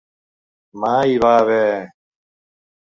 [0.85, 1.63] Mai hi va haver...